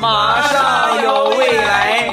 [0.00, 2.12] 马上有未来。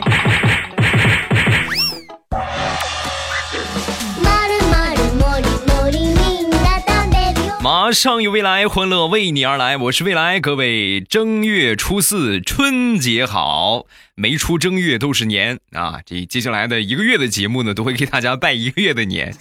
[7.62, 9.78] 马上有未来，欢乐为你而来。
[9.78, 13.85] 我是未来，各位正月初四春节好，
[14.15, 15.99] 没出正月都是年啊！
[16.05, 19.33] 这接下来的一个月的节目呢，都会给大家拜一个月的年。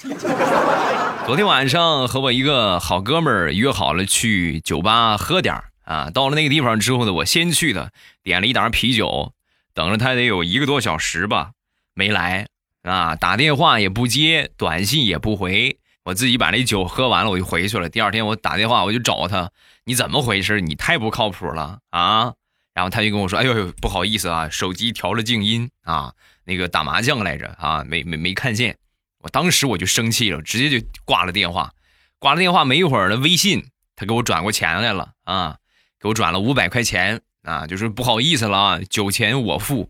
[1.27, 7.93] 昨天晚上和我一个好哥们儿约好了去酒吧喝点儿啊，到了那个地方之后呢，我先去的，
[8.23, 9.33] 点了一打啤酒，
[9.75, 11.53] 等着他得有一个多小时吧，
[11.95, 12.47] 没来
[12.83, 15.79] 啊，打电话也不接，短信也不回。
[16.05, 17.89] 我自己把那酒喝完了，我就回去了。
[17.89, 19.51] 第二天我打电话，我就找他，
[19.85, 20.61] 你怎么回事？
[20.61, 22.33] 你太不靠谱了啊！
[22.75, 28.77] 然后他就跟我说：“哎呦，不好意思啊，手机调了静音啊，那个打麻将来着啊，没没没看见。”
[29.23, 31.73] 我当时我就生气了，直接就挂了电话。
[32.19, 35.59] 挂了电话没一会儿呢，微信他给我转过钱来了啊，
[36.03, 39.89] 给我转了五百块钱啊，就是不好意思了啊，酒钱我付。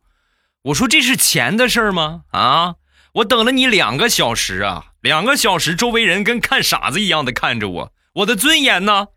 [0.64, 2.24] 我说这是钱的事儿吗？
[2.32, 2.74] 啊？
[3.14, 9.08] 我等了你两个小时啊，两个小时，周围人跟看傻子一样的看着我，我的尊严呢？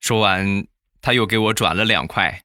[0.00, 0.66] 说完，
[1.00, 2.42] 他又给我转了两块。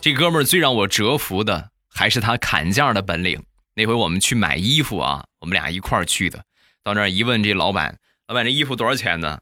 [0.00, 3.40] 这哥们儿最让我折服的还是他砍价的本领。
[3.76, 6.42] 那回我们去买衣服啊，我们俩一块儿去的，
[6.82, 9.40] 到那儿一问这老板，老板这衣服多少钱呢？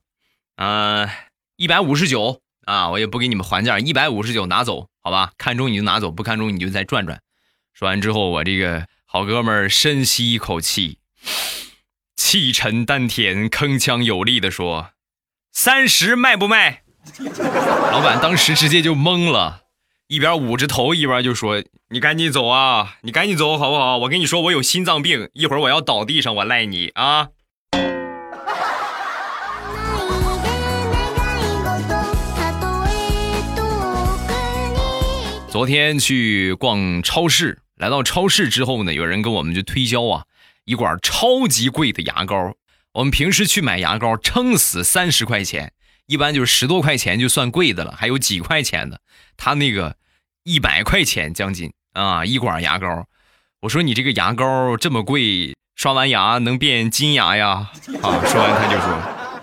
[0.57, 1.09] 嗯，
[1.55, 2.43] 一百五十九。
[2.65, 5.33] 啊，我也不给你们还价，一百五十九拿走，好吧？
[5.37, 7.21] 看中你就拿走，不看中你就再转转。
[7.73, 10.99] 说完之后，我这个好哥们儿深吸一口气，
[12.17, 14.91] 气沉丹田，铿锵有力的说
[15.51, 16.83] ：“三十卖不卖？”
[17.91, 19.62] 老板当时直接就懵了，
[20.13, 23.97] 一边捂着头，一边就说：“你赶紧走啊，你赶紧走好不好？
[23.97, 27.29] 我跟你说，我有心脏病，一会儿我要倒地上，我赖你啊。”
[35.49, 40.25] 昨天去逛超市，来到超市之后呢，有人跟我们就推销啊，
[40.67, 42.53] 一管超级贵的牙膏。
[42.93, 45.73] 我们平时去买牙膏，撑死三十块钱，
[46.05, 49.01] 一般就是十多块钱就算贵的了，还有几块钱的，
[49.39, 49.97] 他那个
[50.45, 53.07] 一百块钱将近啊，一管牙膏。
[53.61, 57.71] 我说你这个牙膏这么贵，刷完牙能变金牙呀？
[58.03, 58.99] 啊，说完他就说。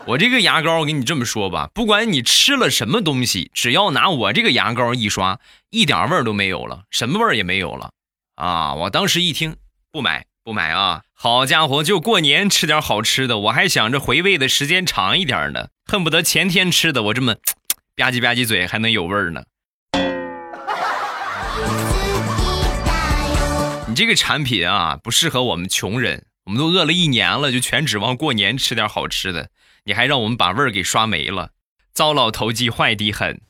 [0.05, 5.39] 我这个牙膏，我跟你这么说吧，不管你吃了什么东西，只要拿我这个牙膏一刷，
[5.69, 7.91] 一点味儿都没有了，什么味儿也没有了
[8.35, 8.73] 啊！
[8.73, 9.55] 我当时一听，
[9.91, 11.03] 不买不买啊！
[11.13, 17.35] 好家伙，就过年吃点好吃的，我还想着回味的时间长一点呢，恨不得前天吃的，我这么
[17.95, 19.43] 吧唧吧唧嘴还能有味儿呢。
[23.99, 29.49] 这个产品啊，不适合我们穷人，我们都饿了一年了，就全指望过年吃点好吃的。
[29.83, 31.49] 你还让我们把味儿给刷没了，
[31.91, 33.41] 糟老头子坏的很。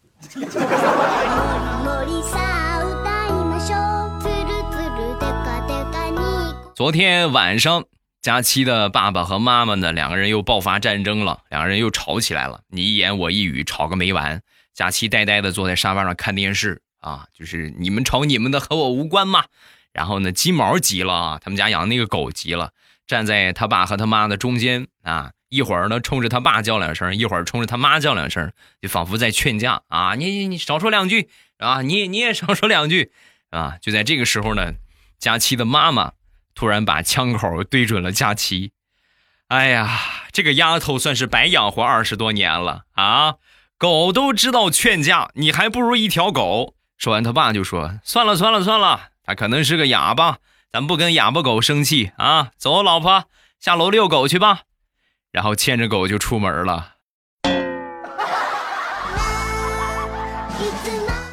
[6.76, 7.84] 昨天晚上，
[8.20, 14.42] 佳期的爸爸和妈妈呢，两个人又爆发战争了，两个人又吵起来了，你一言我一语，吵个没完。
[14.74, 19.46] 佳期呆呆的坐在沙发上看电视啊，就是你们吵你们的，和我无关嘛。
[19.94, 22.72] 然后呢，金毛急了啊，他们家养那个狗急了，
[23.08, 25.32] 站在他爸和他妈的中间啊。
[25.50, 30.14] 一会儿呢，冲着他爸叫两声；一会儿冲着他妈叫两声，就仿佛在劝架啊！
[30.14, 31.28] 你你你少说两句
[31.58, 31.82] 啊！
[31.82, 33.12] 你你也少说两句
[33.50, 33.78] 啊！
[33.82, 34.74] 就在这个时候呢，
[35.18, 36.12] 佳琪的妈妈
[36.54, 38.74] 突然把枪口对准了佳琪。
[39.48, 40.00] 哎呀，
[40.32, 43.38] 这个丫头算是白养活二十多年了啊！
[43.80, 46.76] 狗都知道劝架，你还不如一条狗。
[47.00, 50.40] 说完，他爸就说：“算了算了算了，他可能是个哑巴，
[50.72, 52.50] 咱不跟哑巴狗生气啊！
[52.58, 53.26] 走，老婆，
[53.60, 54.62] 下楼遛狗去吧。”
[55.32, 56.94] 然后牵着狗就出门了，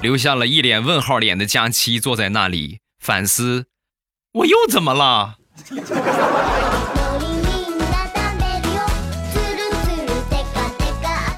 [0.03, 3.65] 留下了一脸问号脸的佳期坐在那里反思：
[4.33, 5.37] 我又怎么了？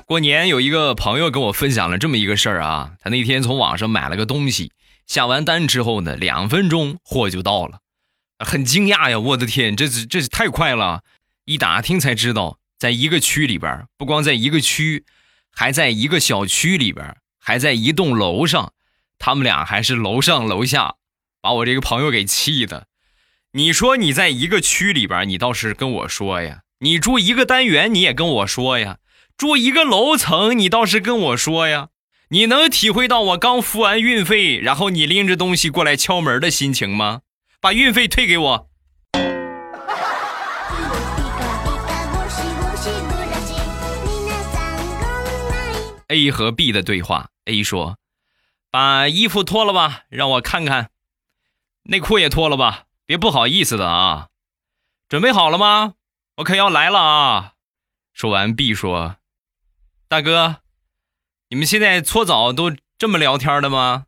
[0.07, 4.73] 过年有一个朋友跟我分享了这么一个事儿啊，他那天从网上买了个东西，
[5.09, 7.81] 下完单之后呢，两分钟货就到了，
[8.39, 9.19] 很惊讶呀！
[9.19, 11.03] 我的天，这是这太快了。
[11.47, 15.07] 一打听才知道，在一个区里边，不光在一个区，
[15.51, 18.75] 还在一个小区里边，还在一栋楼上，
[19.19, 20.97] 他们俩还是楼上楼下，
[21.41, 22.87] 把我这个朋友给气的。
[23.53, 28.97] 你说你在一个区里边，你倒是跟我说呀；你住一个单元，你也跟我说呀；
[29.39, 31.89] 住一个楼层，你倒是跟我说呀。
[32.31, 37.23] 你能体会到我刚付完运费，然后你拎着东西过来敲门的心情吗？
[37.59, 38.69] 把运费退给我。
[46.09, 47.31] A 和 B 的对话。
[47.47, 47.97] A 说
[48.71, 50.91] ：“把衣服脱了吧，让我看看。
[51.85, 54.29] 内裤也脱了吧，别不好意思的啊。
[55.09, 55.95] 准备好了吗？
[56.37, 57.53] 我可要来了啊！”
[58.13, 59.17] 说完，B 说
[60.09, 60.57] ：“大哥，
[61.51, 64.05] 你们现在搓澡都这么聊天的吗？”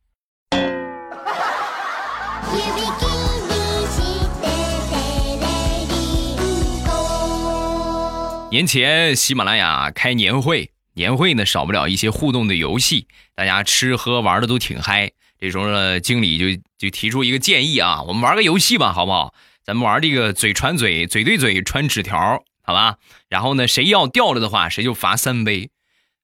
[8.53, 15.13] 年前喜马拉雅开年会，年会呢少不了一些互动的游戏，大家吃喝玩的都挺嗨。
[15.39, 19.33] 这时候呢，经理就就提出一个建议啊，我们玩个游戏吧，好不好？
[19.65, 22.97] 咱们玩这个嘴传嘴，嘴对嘴传纸条，好吧？
[23.31, 25.71] 然后呢，谁要掉了的话，谁就罚三杯。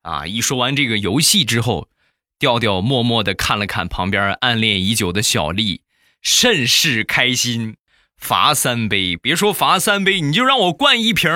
[0.06, 0.24] 啊！
[0.24, 1.88] 一说完这个游戏之后，
[2.38, 5.82] 调调默默的看了看旁边暗恋已久的小丽，
[6.22, 7.76] 甚是开心。
[8.16, 11.30] 罚三杯，别说罚三杯，你就让我灌一瓶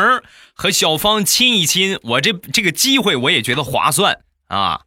[0.55, 4.83] 和小芳亲一亲，我这这个机会我也觉得划算啊！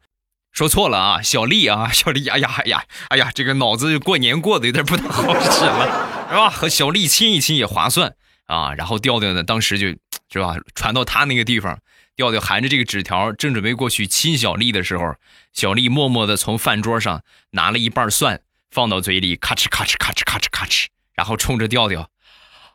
[0.51, 6.49] 说错了啊，小丽啊，小丽，哎呀哎呀哎呀，这个脑子过年过得有点不太好使了，是吧？
[6.49, 8.15] 和小丽亲一亲也划算
[8.47, 8.73] 啊！
[8.73, 9.89] 然后调调呢，当时就，
[10.31, 10.55] 是吧？
[10.73, 11.77] 传到他那个地方，
[12.15, 15.15] 调调含着这个纸条，正准备过去亲小丽的时候，
[15.51, 20.85] 小丽默默的从饭桌上拿了一瓣蒜，放到嘴里，咔哧咔哧咔哧咔哧咔哧。
[21.15, 22.09] 然后冲着调调，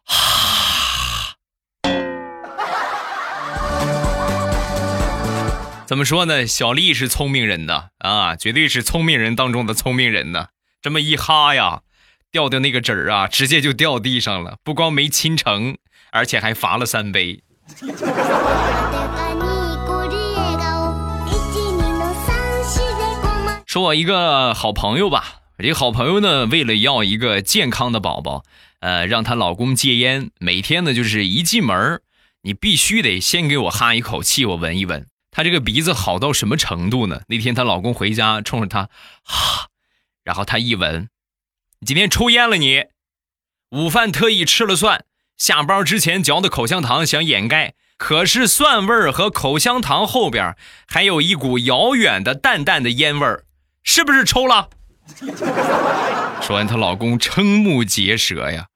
[5.87, 6.47] 怎么说呢？
[6.47, 10.49] 小丽是聪明人的啊，绝对是聪明人当中的聪明人呢。
[10.81, 11.81] 这么一哈呀，
[12.31, 14.59] 调调那个纸啊，直接就掉地上了。
[14.63, 15.77] 不光没亲成，
[16.13, 17.43] 而且还罚了三杯。
[23.69, 25.43] 说我一个好朋友吧。
[25.59, 28.43] 我这好朋友呢，为了要一个健康的宝宝，
[28.81, 32.01] 呃，让她老公戒烟，每天呢就是一进门，
[32.41, 35.07] 你必须得先给我哈一口气，我闻一闻。
[35.31, 37.21] 她这个鼻子好到什么程度呢？
[37.29, 38.89] 那天她老公回家，冲着她
[39.23, 39.69] 哈，
[40.25, 41.11] 然后她一闻，
[41.85, 42.85] 今天抽烟了你？
[43.73, 45.05] 午饭特意吃了蒜，
[45.37, 50.57] 下班之前嚼的口香糖想掩盖，可是蒜味儿和口香糖后边
[50.87, 53.45] 还有一股遥远的淡淡的烟味儿，
[53.83, 54.69] 是不是抽了？
[56.43, 58.67] 说完，她老公瞠目结舌呀！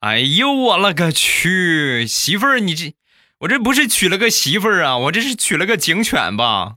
[0.00, 2.06] 哎呦，我了个去！
[2.06, 2.94] 媳妇儿，你这
[3.40, 6.74] 我这不是娶了个媳妇儿啊，我这是娶了个警犬吧？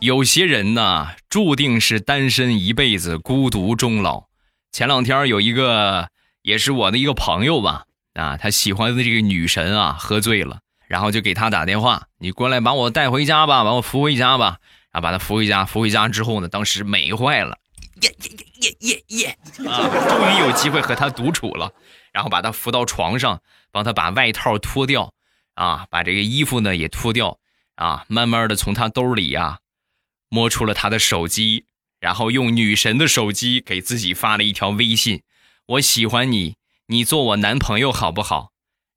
[0.00, 4.24] 有些人呢，注定是单身一辈子，孤独终老。
[4.72, 6.08] 前两天有一个，
[6.42, 10.60] 也是我的一个朋友吧，啊，他喜欢的这个女神啊，喝醉了。
[10.86, 14.58] 然后就给他打电话，你过来把我带回家吧，把我扶回家吧。
[14.90, 17.56] 然后把他扶回家，扶回家之后呢，当时美坏了，
[18.02, 18.30] 耶耶
[18.60, 19.88] 耶耶耶耶啊！
[20.08, 21.72] 终于有机会和他独处了。
[22.12, 25.14] 然后把他扶到床上，帮他把外套脱掉，
[25.54, 27.38] 啊，把这个衣服呢也脱掉，
[27.76, 29.60] 啊，慢慢的从他兜里呀
[30.28, 31.64] 摸出了他的手机，
[32.00, 35.22] 然后用女神的手机给自己发了一条微信
[35.64, 36.56] ：“我喜欢你，
[36.92, 38.50] 你做我男朋友好不好？”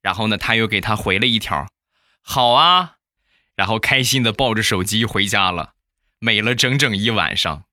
[0.04, 1.66] 然后呢，他又给他回了一条。
[2.22, 2.96] 好啊，
[3.56, 5.72] 然后开心的抱着手机回家了，
[6.20, 7.64] 美了整整一晚上。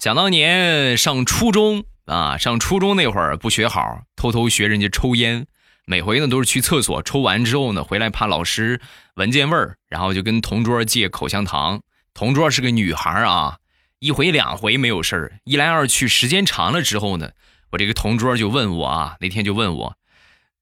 [0.00, 5.46] 想当年上初中啊，上初中那会儿不学好，偷偷学人家抽烟，
[5.86, 8.80] 每回呢都是去厕所抽完之后呢，回来怕老师
[9.14, 11.80] 闻见味儿，然后就跟同桌借口香糖。
[12.14, 13.58] 同桌是个女孩啊。
[13.98, 17.30] 一回两回没有事儿，一来二去，时间长了之后呢，
[17.70, 19.96] 我这个同桌就问我啊，那天就问我，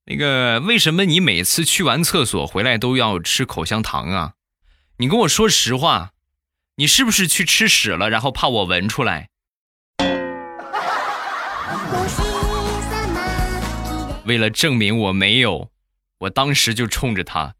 [0.05, 4.35] 那个为什么你每次去完厕所回来都要吃口香糖啊？
[4.99, 6.13] 你跟我说实话，
[6.77, 9.29] 你是不是去吃屎了，然后怕我闻出来？
[14.25, 15.73] 为了证明我没有，
[16.19, 17.57] 我当时就冲着他，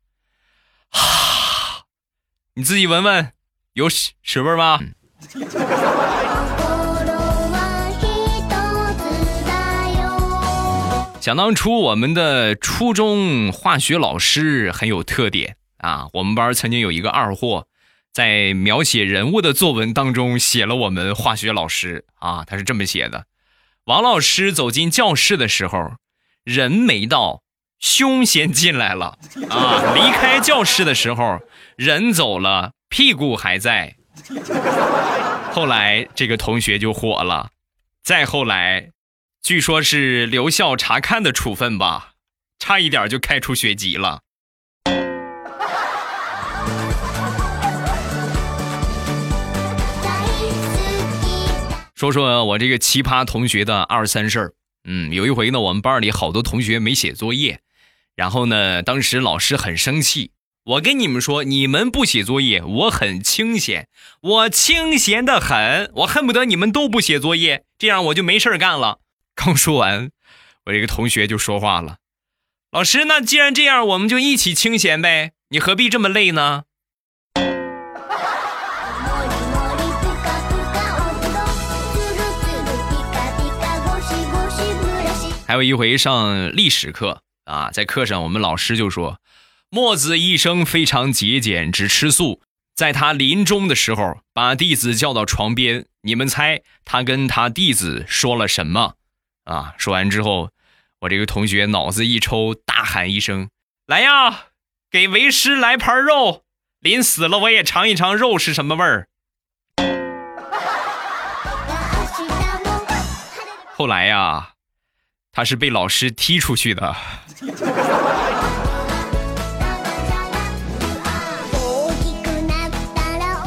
[0.91, 1.87] 哈，
[2.55, 3.33] 你自己闻闻，
[3.75, 4.79] 有屎屎味吗？
[11.23, 16.09] 想当初，我们的初中化学老师很有特点啊。
[16.13, 17.67] 我们班曾经有一个二货，
[18.13, 22.45] 在描写人物的作文当中写了我们化学老师啊。
[22.45, 23.25] 他是这么写的：
[23.85, 25.93] 王老师走进教室的时候，
[26.45, 27.41] 人没到，
[27.79, 29.17] 胸先进来了
[29.49, 29.95] 啊。
[29.95, 31.41] 离开教室的时候，
[31.77, 33.97] 人走了，屁股还在。
[35.51, 37.49] 后来这个同学就火了，
[38.05, 38.91] 再后来，
[39.43, 42.11] 据说是留校查看的处分吧，
[42.59, 44.21] 差一点就开除学籍了。
[51.95, 54.53] 说说我这个奇葩同学的二三事儿。
[54.85, 57.61] 嗯，有一回呢，我们班里好多同学没写作业，
[58.15, 60.33] 然后呢，当时老师很生气。
[60.65, 63.89] 我跟你们说，你们不写作业，我很清闲，
[64.21, 69.01] 我清闲的很，我恨不得你们都不写作业，这样我就没事干了。
[69.35, 70.11] 刚说完，
[70.67, 71.97] 我这个同学就说话了
[72.71, 76.63] ：“老师，那既然这样，我们就一起清闲呗，你何必这么累呢？”
[85.45, 89.19] 还有一回上历史课啊，在课上我们老师就说，
[89.75, 92.43] 墨子一生非常节俭，只吃素。
[92.75, 98.97] 在他临终的时候，把弟子叫到床边，你们猜他跟他弟子说了什么？
[99.45, 99.73] 啊！
[99.79, 100.51] 说完之后，
[101.01, 103.49] 我这个同学脑子一抽，大喊一声
[103.89, 104.49] ：“来呀，
[104.91, 106.43] 给为师来盘肉！
[106.81, 109.09] 临死了我也尝一尝肉是什么味儿。”
[113.75, 114.51] 后来呀。
[115.35, 116.95] 他是被老师踢出去的。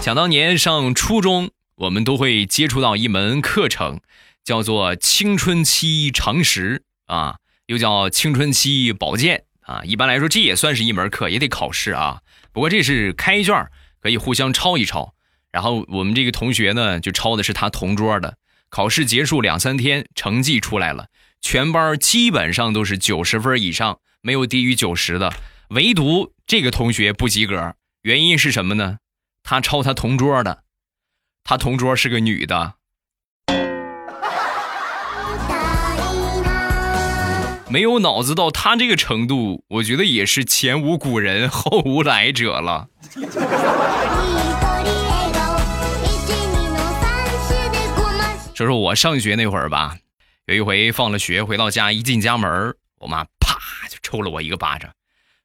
[0.05, 4.01] 想当年上初中，我们都会接触到一门课程，
[4.43, 9.81] 叫做青春期常识啊，又叫青春期保健啊。
[9.83, 12.21] 一般来说，这也算是一门课，也得考试啊。
[12.53, 13.65] 不过这是开卷，
[13.99, 15.15] 可以互相抄一抄。
[15.51, 18.37] 然后我们这个同学呢，就抄的是他同桌的。
[18.69, 21.07] 考试结束两三天，成绩出来了。
[21.41, 25.33] 全班基本上都是九十分以上，没有低于九十的，
[25.69, 27.73] 唯独这个同学不及格。
[28.03, 28.99] 原因是什么呢？
[29.47, 30.63] 他抄他同桌的，
[31.43, 32.73] 他同桌是个女的。
[37.69, 42.87] 没有脑子到他这个程度，我觉得也是前无古人后无来者了。
[48.55, 49.95] 说说我上学那会儿吧。
[50.47, 53.59] 有一回放了学回到家，一进家门，我妈啪
[53.89, 54.89] 就抽了我一个巴掌。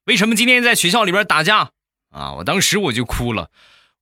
[0.07, 1.71] 为什么今天在学校里边打架
[2.11, 2.33] 啊？
[2.37, 3.51] 我当时我就哭了，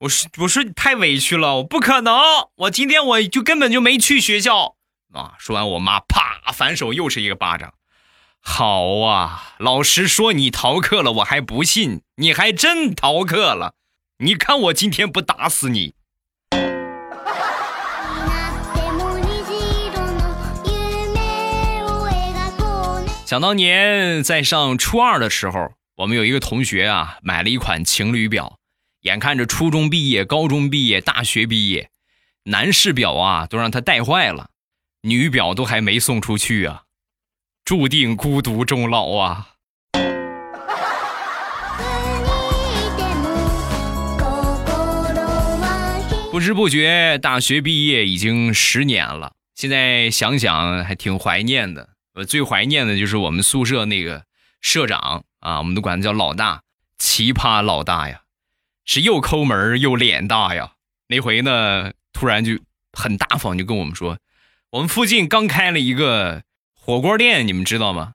[0.01, 2.15] 我说我说你太委屈了，我不可能，
[2.55, 4.77] 我今天我就根本就没去学校
[5.13, 5.35] 啊。
[5.39, 7.75] 说完，我妈啪反手又是一个巴掌。
[8.41, 13.75] 好啊，老师说你逃课了，我还不信，你还真逃课了。
[14.19, 15.95] 你看我今天不打死你。
[23.27, 28.58] 想当年在上初二的时候，我们有一个同学啊，买了一款情侣表，
[29.09, 31.89] 眼看着初中毕业、高中毕业、大学毕业，
[32.45, 34.51] 男士表啊都让他带坏了，
[35.01, 36.83] 女表都还没送出去啊，
[37.65, 39.55] 注定孤独终老啊！
[46.31, 51.89] 不知不觉，大学毕业已经十年了，现在想想还挺怀念的。
[52.13, 54.25] 我最怀念的就是我们宿舍那个
[54.61, 56.61] 社长啊，我们都管他叫老大，
[56.99, 58.21] 奇葩老大呀，
[58.89, 60.73] 是又抠门又脸大呀。
[61.09, 62.59] 那回呢，突然就
[62.93, 64.19] 很大方，就跟我们说，
[64.71, 66.43] 我们附近刚开了一个
[66.75, 68.15] 火锅店，你们知道吗？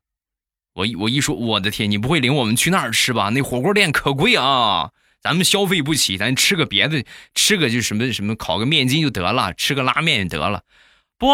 [0.73, 3.29] 我我一说，我的天，你不会领我们去那儿吃吧？
[3.29, 4.89] 那火锅店可贵啊，
[5.21, 10.63] 咱们消费不起，咱吃个别的，吃个就什么什么烤个面筋就得了，吃个拉面就得了。
[11.19, 11.27] 不，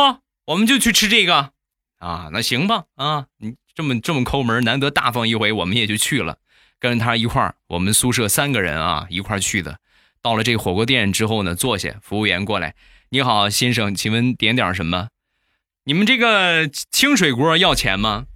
[0.48, 1.52] 我们就去吃这个。
[2.00, 6.38] 啊，那行吧，啊，你这么这么抠门，难得大方一回，我们也就去了，
[6.80, 9.80] 跟着他一块儿，我们宿舍三个人啊一块儿去的。
[10.22, 12.76] 到了这火锅店之后呢，坐下，服务员过来，
[13.10, 15.10] 你好，先生，请问点点什么？
[15.86, 18.28] 你们这个清水锅要钱吗？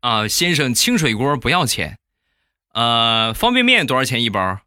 [0.00, 1.98] 啊，先生，清水锅不要钱。
[2.72, 4.60] 呃，方便面多少钱一包？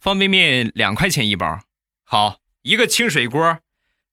[0.00, 1.60] 方便面两块钱一包。
[2.04, 3.58] 好，一个清水锅，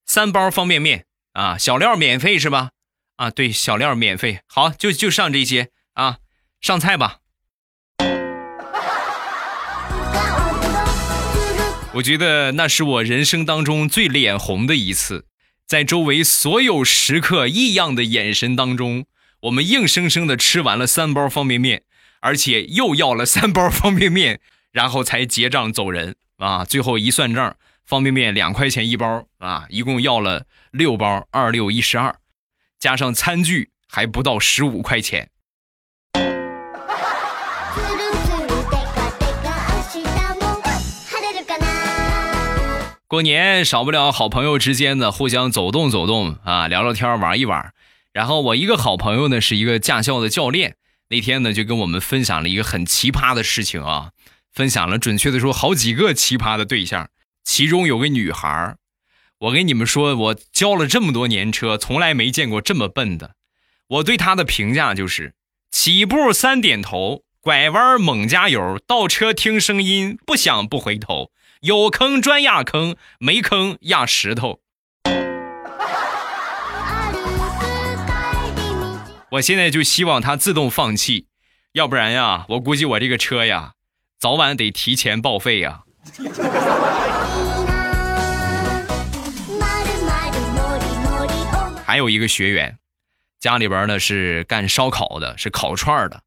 [0.06, 1.06] 三包方便面。
[1.34, 2.72] 啊，小料免费是吧？
[3.16, 4.42] 啊，对，小料免费。
[4.48, 6.18] 好，就就上这些啊，
[6.60, 7.20] 上菜吧。
[11.92, 15.26] 我觉得那是我人生当中最脸红的一次，
[15.66, 19.06] 在周围所有食客异样的眼神当中，
[19.42, 21.82] 我们硬生生的吃完了三包方便面，
[22.22, 24.40] 而且又要了三包方便面，
[24.72, 26.64] 然后才结账走人啊。
[26.64, 27.56] 最后一算账。
[27.86, 32.16] 方便面两块钱一包啊，一共要了六包，二六一十二，
[32.78, 35.32] 加上餐具还不到十五块钱。
[43.08, 47.74] 过年少不了好朋友之间的互相走动走动啊，聊聊天玩一玩。
[48.14, 50.76] 然后我一个好朋友呢是一个驾校的教练，
[51.10, 54.12] 那天呢就跟我们分享了一个很奇葩的事情啊，
[54.54, 57.10] 分享了准确的说好几个奇葩的对象。
[57.44, 58.78] 其中有个女孩儿
[59.40, 63.32] 我跟你们说，我教了这么多年车，从来没见过这么笨的。
[63.88, 65.34] 我对他的评价就是：
[65.72, 74.62] 起步三点头，拐弯猛加油，倒车听声音，不响不回头，有坑专压坑，没坑压石头。
[79.32, 81.28] 我现在就希望它自动放弃，
[81.74, 83.74] 要不然呀，我估计我这个车呀，
[84.18, 85.82] 早晚得提前报废呀。
[91.86, 92.80] 还有一个学员，
[93.38, 96.24] 家里边呢是干烧烤的，是烤串的，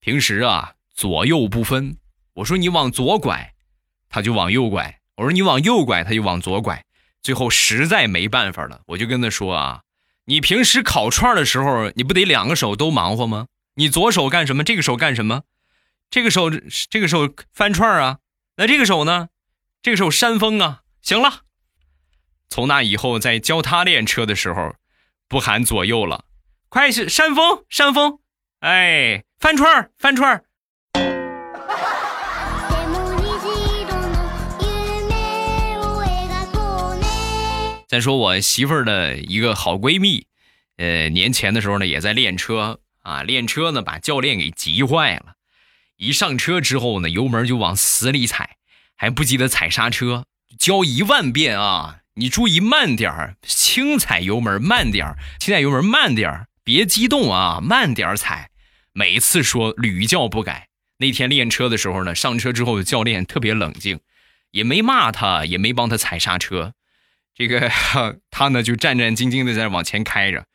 [0.00, 1.96] 平时啊左右不分。
[2.34, 3.53] 我说你往左拐，
[4.14, 6.84] 他就往右拐；我说你往右拐，他就往左拐。
[7.20, 9.80] 最后实在没办法了，我就跟他说啊。
[10.26, 13.48] 你平时烤串的时候，你不得两个手都忙活吗？
[13.74, 14.62] 你左手干什么？
[14.62, 15.42] 这个手干什么？
[16.10, 18.18] 这个手这个手翻串啊？
[18.56, 19.30] 那这个手呢？
[19.82, 20.82] 这个手扇风啊？
[21.02, 21.40] 行了，
[22.48, 24.76] 从那以后在教他练车的时候，
[25.26, 26.24] 不喊左右了，
[26.68, 28.20] 快去扇风扇风，
[28.60, 30.44] 哎，翻串翻串。
[37.94, 40.26] 再说我媳妇儿的一个好闺蜜，
[40.78, 45.34] 呃，年前的时候呢，也在练车啊，练车呢把教练给急坏了。
[45.96, 48.56] 一上车之后呢，油门就往死里踩，
[48.96, 50.24] 还不记得踩刹车，
[50.58, 51.98] 教一万遍啊！
[52.14, 58.50] 你注意慢点儿，轻踩油门，慢点儿，轻踩油门，慢点儿，别激动啊，慢点儿踩。
[58.92, 60.66] 每次说屡教不改。
[60.98, 64.00] 那天练车的时候呢，上车之后教练特别冷静，
[64.50, 66.72] 也没骂他，也没帮他踩刹车。
[67.34, 67.70] 这个
[68.30, 70.46] 他呢就战战兢兢的在往前开着，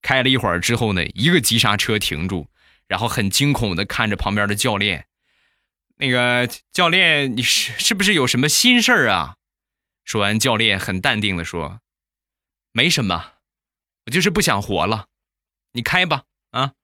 [0.00, 2.48] 开了一会儿之后呢，一个急刹车停住，
[2.86, 5.06] 然后很惊恐的看着旁边的教练。
[5.96, 9.34] 那个教练，你是是不是有什么心事儿啊？
[10.04, 11.80] 说完，教练很淡定的说
[12.70, 13.32] ：“没什么，
[14.06, 15.06] 我就是不想活了。
[15.72, 16.22] 你开吧，
[16.52, 16.74] 啊。”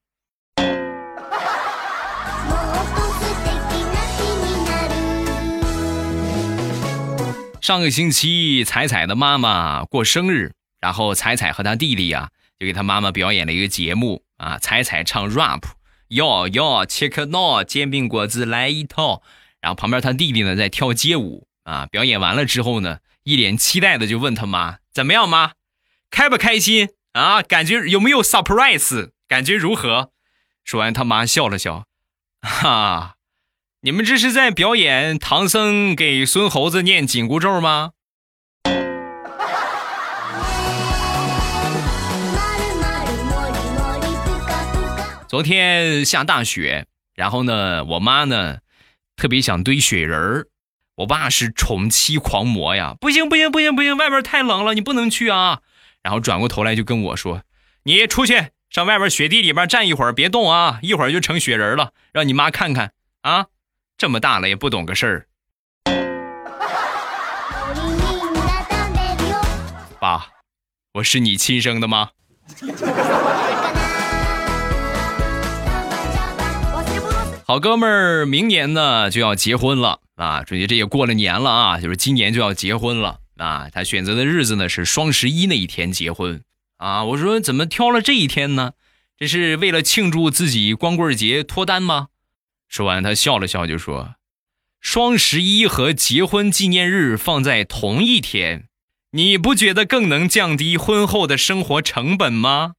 [7.64, 14.59] 上个星期，彩彩的妈妈过生日，然后彩彩和她弟弟呀，就给她妈妈表演了一个节目啊。
[14.59, 15.62] 彩彩唱 rap，
[16.09, 19.22] 哟哟，切克闹，煎饼果子来一套。
[19.62, 21.87] 然后旁边他弟弟呢在跳街舞啊。
[21.87, 25.53] 表演完了之后呢，一脸期待的就问他妈：“怎么样，妈？
[26.11, 27.40] 开不开心啊？
[27.40, 29.12] 感觉有没有 surprise？
[29.27, 30.11] 感觉如何？”
[30.64, 31.87] 说完，他妈笑了笑，
[32.42, 33.14] 哈。
[33.85, 37.90] 你们这是在表演唐僧给孙猴子念紧箍咒吗？
[45.29, 48.57] 昨天下大雪，然后呢，我妈呢
[49.16, 50.47] 特别想堆雪人儿，
[50.94, 55.61] 我爸是宠妻狂魔呀，不行不行不行不行，外边太冷了，你不能去啊。
[56.03, 57.42] 然后转过头来就跟我说
[57.85, 63.49] ：“你出去上外边雪地里边站一会儿，别动啊，一会儿就成雪人了，让你妈看看啊。”
[63.96, 65.26] 这么大了也不懂个事儿，
[70.00, 70.26] 爸，
[70.94, 72.11] 我是你亲生的吗？
[77.46, 80.42] 好哥们儿，明年呢就要结婚了啊！
[80.42, 83.68] 准确这也过了年了啊，就是今年就要结婚了啊！
[83.72, 86.42] 他选择的日子呢是双十一那一天结婚
[86.78, 87.04] 啊！
[87.04, 88.72] 我说怎么挑了这一天呢？
[89.16, 92.09] 这是为了庆祝自己光棍节脱单吗？
[92.68, 94.16] 说完，他笑了笑，就说
[94.81, 98.68] ：“双十一和结婚纪念日放在同一天，
[99.12, 102.72] 你不觉得更能降低婚后的生活成本吗？”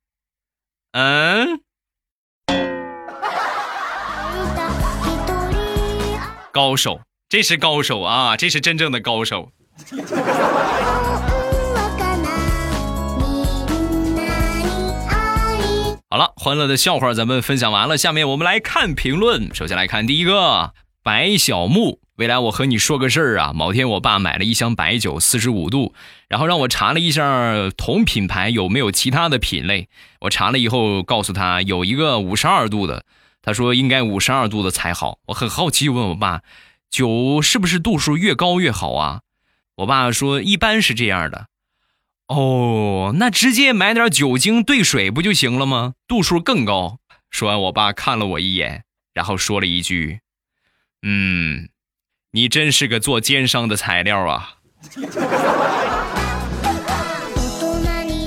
[0.92, 1.62] 嗯，
[6.52, 9.52] 高手，这是高手啊，这是真正的高手。
[16.16, 19.54] 好了，欢乐的笑话咱们分享完了，下面我们来看评论。
[19.54, 20.74] 首先来看第一个，
[21.04, 23.52] 白小木，未来我和你说个事儿啊。
[23.54, 25.94] 某天我爸买了一箱白酒，四十五度，
[26.30, 29.90] 然后让我查了一下同品牌有没有其他的品类。
[30.22, 33.04] 我查了以后，告诉他有一个五十二度的，
[33.42, 35.20] 他说应该五十二度的才好。
[35.26, 36.44] 我很好奇，问我爸，
[36.90, 39.20] 酒是不是度数越高越好啊？
[39.76, 41.48] 我爸说一般是这样的。
[42.28, 45.94] 哦，那直接买点酒精兑水不就行了吗？
[46.08, 46.98] 度数更高。
[47.30, 48.84] 说完，我爸看了我一眼，
[49.14, 50.22] 然后说了一句
[51.06, 51.70] ：“嗯，
[52.32, 54.56] 你真是个做奸商的材料啊。”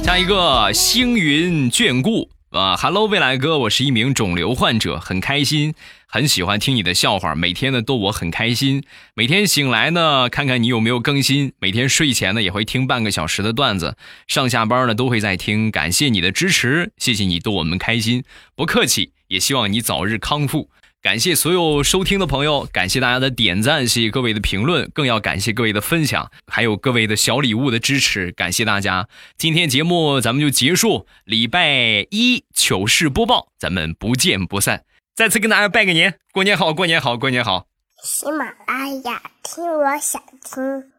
[0.04, 5.74] 下一个星云眷顾，啊，Hello，，未来哥，我是一名肿瘤患者，很开心，
[6.06, 8.84] 很喜欢听你的笑话，每天呢逗我很开心。
[9.12, 11.52] 每天醒来呢，看看你有没有更新。
[11.58, 13.98] 每天睡前呢，也会听半个小时的段子。
[14.26, 15.70] 上下班呢，都会在听。
[15.70, 18.24] 感谢你的支持，谢谢你逗我们开心，
[18.56, 19.12] 不客气。
[19.26, 20.70] 也希望你早日康复。
[21.08, 29.08] 感谢所有收听的朋友，感谢大家的点赞，谢谢各位的评论，更要感谢各位的分享，还有各位的小礼物的支持，感谢大家。
[29.38, 34.84] 今天节目咱们就结束，礼拜一糗事播报，咱们不见不散。
[35.16, 37.64] 再次跟大家拜个年，过年好，过年好，过年好。
[38.04, 40.97] 喜马拉雅听，我想听。